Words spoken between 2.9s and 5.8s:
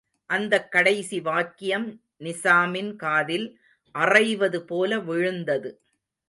காதில் அறைவதுபோல விழுந்தது.